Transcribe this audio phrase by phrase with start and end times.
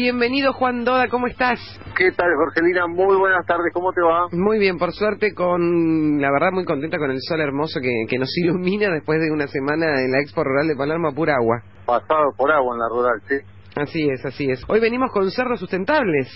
[0.00, 1.58] Bienvenido Juan Doda, ¿cómo estás?
[1.96, 2.86] ¿Qué tal, Jorgelina?
[2.86, 4.28] Muy buenas tardes, ¿cómo te va?
[4.30, 8.16] Muy bien, por suerte, con la verdad muy contenta con el sol hermoso que, que
[8.16, 11.64] nos ilumina después de una semana en la Expo Rural de Palermo, pura agua.
[11.84, 13.34] Pasado por agua en la rural, sí.
[13.74, 14.62] Así es, así es.
[14.68, 16.28] Hoy venimos con cerros sustentables.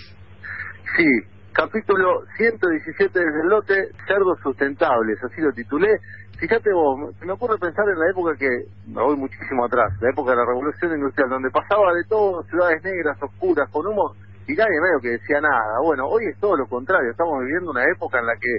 [0.97, 1.07] Sí,
[1.53, 5.99] capítulo 117 del lote, cerdos sustentables, así lo titulé.
[6.39, 8.49] Fíjate vos, me ocurre pensar en la época que,
[8.87, 12.83] me voy muchísimo atrás, la época de la revolución industrial, donde pasaba de todo, ciudades
[12.83, 14.15] negras, oscuras, con humo,
[14.47, 15.79] y nadie medio que decía nada.
[15.83, 18.57] Bueno, hoy es todo lo contrario, estamos viviendo una época en la que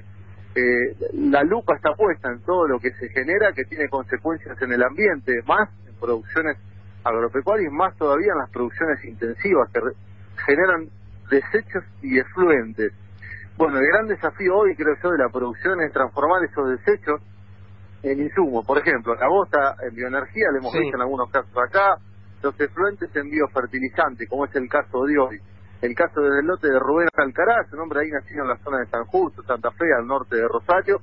[0.57, 4.73] eh, la lupa está puesta en todo lo que se genera, que tiene consecuencias en
[4.73, 6.57] el ambiente, más en producciones
[7.03, 9.81] agropecuarias, más todavía en las producciones intensivas que
[10.47, 10.89] generan
[11.31, 12.93] desechos y efluentes.
[13.57, 17.21] Bueno, el gran desafío hoy, creo yo, de la producción es transformar esos desechos
[18.03, 18.67] en insumos.
[18.67, 21.97] Por ejemplo, la bosta en bioenergía, le hemos visto en algunos casos acá,
[22.43, 25.39] los efluentes en biofertilizante, como es el caso de hoy.
[25.81, 28.87] El caso del lote de Rubén Alcaraz, un hombre ahí nacido en la zona de
[28.87, 31.01] San Justo, Santa Fe, al norte de Rosario,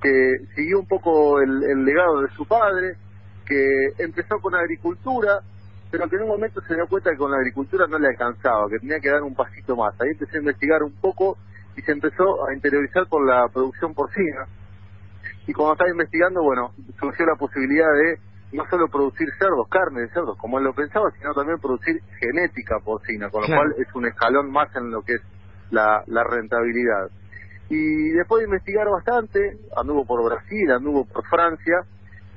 [0.00, 2.96] que siguió un poco el, el legado de su padre,
[3.44, 5.40] que empezó con agricultura,
[5.90, 8.68] pero que en un momento se dio cuenta que con la agricultura no le alcanzaba,
[8.68, 9.94] que tenía que dar un pasito más.
[10.00, 11.36] Ahí empecé a investigar un poco
[11.76, 14.46] y se empezó a interiorizar con la producción porcina,
[15.46, 18.18] y cuando estaba investigando, bueno, surgió la posibilidad de
[18.52, 22.78] no solo producir cerdos, carne de cerdos, como él lo pensaba, sino también producir genética
[22.84, 25.22] porcina, con lo cual es un escalón más en lo que es
[25.70, 27.10] la, la rentabilidad.
[27.68, 31.82] Y después de investigar bastante, anduvo por Brasil, anduvo por Francia,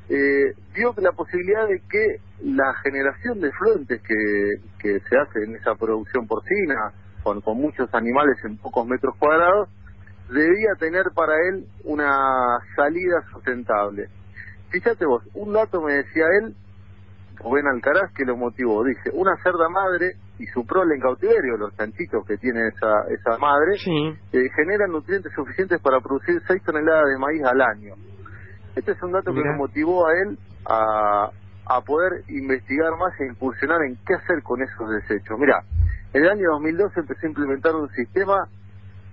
[0.09, 5.55] eh, vio la posibilidad de que la generación de fluentes que, que se hace en
[5.55, 9.69] esa producción porcina, con, con muchos animales en pocos metros cuadrados,
[10.29, 14.07] debía tener para él una salida sustentable.
[14.69, 16.55] Fíjate vos, un dato me decía él,
[17.37, 18.83] Rubén Alcaraz, que lo motivó.
[18.83, 23.37] Dice, una cerda madre y su prole en cautiverio, los chanchitos que tiene esa, esa
[23.37, 23.75] madre,
[24.31, 27.95] eh, generan nutrientes suficientes para producir 6 toneladas de maíz al año.
[28.75, 31.29] Este es un dato que lo motivó a él a,
[31.65, 35.37] a poder investigar más e incursionar en qué hacer con esos desechos.
[35.39, 35.63] Mira,
[36.13, 38.47] en el año 2012 empecé a implementar un sistema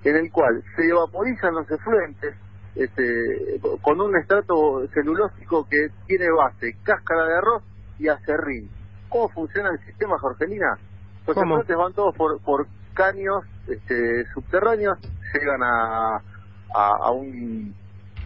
[0.04, 2.34] en el cual se evaporizan los efluentes
[2.75, 7.62] este, con un estrato celulósico que tiene base cáscara de arroz
[7.98, 8.71] y acerrín.
[9.09, 10.78] ¿Cómo funciona el sistema, Jorgelina?
[11.27, 14.98] Los efluentes van todos por, por caños este, subterráneos,
[15.34, 16.22] llegan a,
[16.75, 17.75] a, un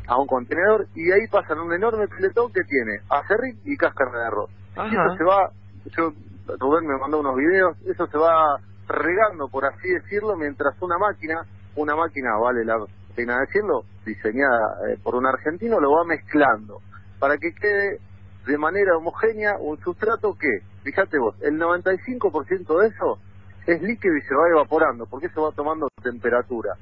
[0.07, 4.27] a un contenedor y ahí pasan un enorme piletón que tiene acerrín y cáscara de
[4.27, 4.51] arroz.
[4.77, 5.51] Y eso se va,
[5.97, 6.13] yo,
[6.59, 11.47] Rubén me mandó unos videos, eso se va regando, por así decirlo, mientras una máquina
[11.77, 12.77] una máquina, vale la
[13.15, 16.81] pena decirlo, diseñada eh, por un argentino, lo va mezclando
[17.19, 17.99] para que quede
[18.47, 20.49] de manera homogénea un sustrato que,
[20.83, 23.19] fíjate vos, el 95% de eso
[23.67, 26.75] es líquido y se va evaporando, porque eso va tomando temperatura.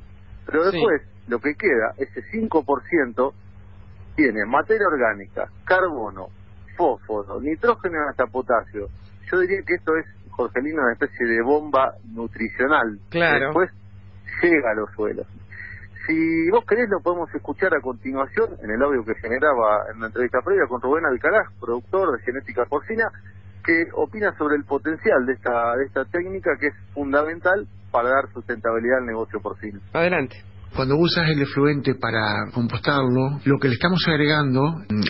[0.47, 3.33] Pero después, lo que queda, ese 5%,
[4.17, 6.29] tiene materia orgánica, carbono,
[6.77, 8.89] fósforo, nitrógeno y hasta potasio.
[9.31, 12.99] Yo diría que esto es, Jorgelino, una especie de bomba nutricional.
[13.11, 13.47] Claro.
[13.47, 13.71] Después
[14.43, 15.27] llega a los suelos.
[16.07, 20.07] Si vos querés, lo podemos escuchar a continuación en el audio que generaba en la
[20.07, 23.09] entrevista previa con Rubén Alcaraz, productor de genética porcina,
[23.63, 28.33] que opina sobre el potencial de esta, de esta técnica que es fundamental para dar
[28.33, 29.81] sustentabilidad al negocio porcino.
[29.93, 30.37] Adelante.
[30.75, 34.63] Cuando usas el efluente para compostarlo, lo que le estamos agregando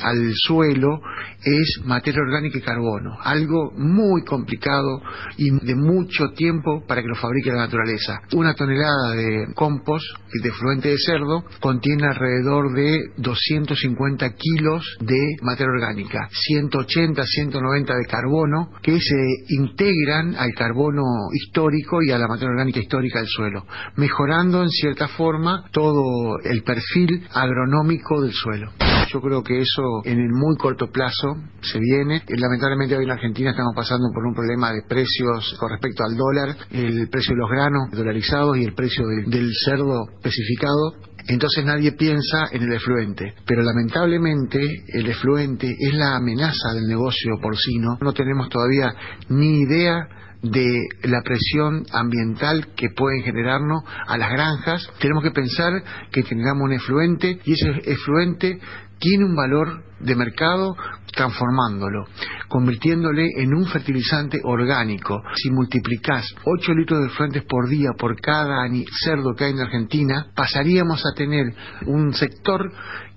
[0.03, 1.00] al suelo
[1.45, 5.01] es materia orgánica y carbono, algo muy complicado
[5.37, 8.21] y de mucho tiempo para que lo fabrique la naturaleza.
[8.34, 10.05] Una tonelada de compost
[10.43, 18.06] de efluente de cerdo contiene alrededor de 250 kilos de materia orgánica, 180, 190 de
[18.06, 21.03] carbono que se integran al carbono
[21.33, 23.65] histórico y a la materia orgánica histórica del suelo,
[23.97, 28.73] mejorando en cierta forma todo el perfil agronómico del suelo.
[29.13, 32.22] Yo creo que eso en el muy corto plazo se viene.
[32.28, 36.57] Lamentablemente hoy en Argentina estamos pasando por un problema de precios con respecto al dólar,
[36.71, 42.48] el precio de los granos dolarizados y el precio del cerdo especificado entonces nadie piensa
[42.51, 43.34] en el efluente.
[43.47, 44.59] Pero lamentablemente
[44.89, 47.98] el efluente es la amenaza del negocio porcino.
[48.01, 48.95] No tenemos todavía
[49.28, 50.09] ni idea
[50.42, 54.91] de la presión ambiental que pueden generarnos a las granjas.
[55.00, 55.72] Tenemos que pensar
[56.10, 58.59] que tengamos un efluente y ese efluente
[58.98, 60.77] tiene un valor de mercado
[61.12, 62.04] transformándolo,
[62.48, 65.22] convirtiéndole en un fertilizante orgánico.
[65.34, 68.68] Si multiplicás 8 litros de efluentes por día por cada
[69.04, 71.54] cerdo que hay en Argentina, pasaríamos a tener
[71.86, 72.72] un sector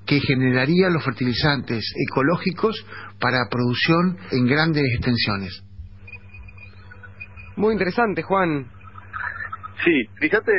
[0.06, 2.86] que generaría los fertilizantes ecológicos
[3.20, 5.64] para producción en grandes extensiones.
[7.56, 8.68] Muy interesante, Juan.
[9.84, 10.52] Sí, fíjate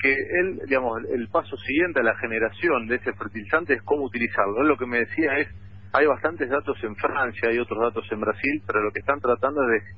[0.00, 4.62] que él, digamos, el paso siguiente a la generación de ese fertilizante es cómo utilizarlo.
[4.62, 5.48] Él lo que me decía es,
[5.92, 9.60] hay bastantes datos en Francia, hay otros datos en Brasil, pero lo que están tratando
[9.72, 9.88] es de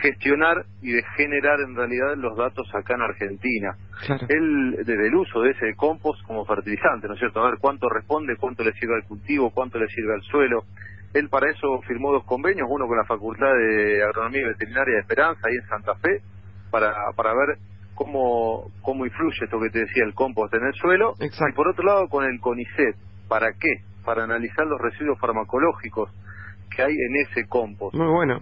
[0.00, 3.76] gestionar y de generar en realidad los datos acá en Argentina.
[4.28, 7.40] Él, desde el uso de ese compost como fertilizante, ¿no es cierto?
[7.40, 10.64] A ver cuánto responde, cuánto le sirve al cultivo, cuánto le sirve al suelo.
[11.14, 15.00] Él para eso firmó dos convenios, uno con la Facultad de Agronomía y Veterinaria de
[15.00, 16.20] Esperanza, ahí en Santa Fe,
[16.70, 17.58] para, para ver
[17.94, 21.14] cómo, cómo influye esto que te decía el compost en el suelo.
[21.20, 22.96] Y por otro lado con el CONICET.
[23.28, 23.82] ¿Para qué?
[24.04, 26.10] Para analizar los residuos farmacológicos
[26.74, 27.94] que hay en ese compost.
[27.94, 28.40] Muy bueno.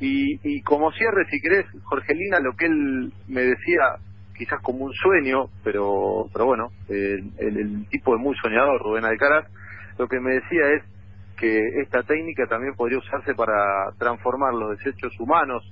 [0.00, 3.96] Y, y como cierre, si querés, Jorgelina, lo que él me decía,
[4.36, 9.46] quizás como un sueño, pero pero bueno, el, el, tipo de muy soñador, Rubén Alcaraz,
[9.98, 10.82] lo que me decía es
[11.36, 15.62] que esta técnica también podría usarse para transformar los desechos humanos,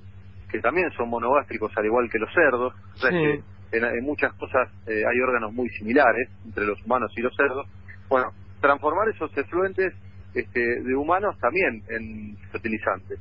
[0.49, 3.41] que también son monogástricos al igual que los cerdos, o sea que
[3.71, 7.67] en, muchas cosas eh, hay órganos muy similares entre los humanos y los cerdos.
[8.07, 8.31] Bueno,
[8.61, 9.93] transformar esos efluentes
[10.33, 13.19] este, de humanos también en fertilizantes.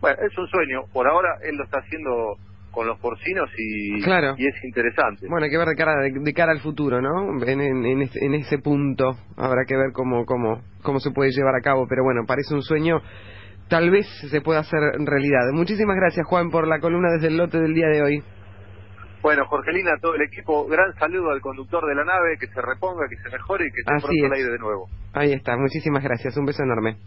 [0.00, 0.82] Bueno, es un sueño.
[0.92, 2.36] Por ahora él lo está haciendo
[2.76, 5.26] con los porcinos y, y es interesante.
[5.30, 7.42] Bueno, hay que ver de cara, de, cara al futuro, ¿no?
[7.42, 11.86] En, en, ese punto habrá que ver cómo, cómo, cómo se puede llevar a cabo,
[11.88, 13.00] pero bueno, parece un sueño.
[13.70, 15.52] Tal vez se pueda hacer realidad.
[15.54, 18.22] Muchísimas gracias, Juan, por la columna desde el lote del día de hoy.
[19.22, 23.08] Bueno, Jorgelina, todo el equipo, gran saludo al conductor de la nave, que se reponga,
[23.08, 24.86] que se mejore y que esté pronto al aire de nuevo.
[25.14, 26.98] Ahí está, muchísimas gracias, un beso enorme.